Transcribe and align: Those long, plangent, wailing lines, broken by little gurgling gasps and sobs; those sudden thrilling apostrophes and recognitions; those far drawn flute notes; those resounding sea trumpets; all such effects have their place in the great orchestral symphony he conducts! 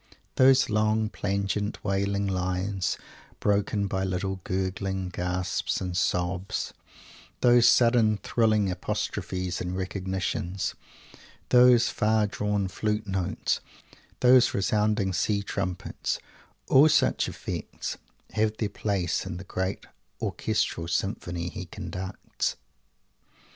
Those 0.33 0.67
long, 0.67 1.09
plangent, 1.09 1.83
wailing 1.85 2.25
lines, 2.25 2.97
broken 3.39 3.85
by 3.85 4.03
little 4.03 4.39
gurgling 4.43 5.09
gasps 5.09 5.79
and 5.79 5.95
sobs; 5.95 6.73
those 7.41 7.69
sudden 7.69 8.17
thrilling 8.17 8.71
apostrophes 8.71 9.61
and 9.61 9.77
recognitions; 9.77 10.73
those 11.49 11.89
far 11.89 12.25
drawn 12.25 12.67
flute 12.67 13.05
notes; 13.05 13.59
those 14.21 14.55
resounding 14.55 15.13
sea 15.13 15.43
trumpets; 15.43 16.17
all 16.67 16.89
such 16.89 17.29
effects 17.29 17.97
have 18.31 18.57
their 18.57 18.69
place 18.69 19.27
in 19.27 19.37
the 19.37 19.43
great 19.43 19.85
orchestral 20.19 20.87
symphony 20.87 21.47
he 21.47 21.65
conducts! 21.67 22.55